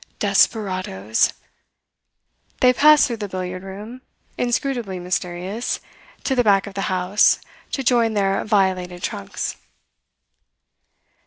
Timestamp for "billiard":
3.29-3.61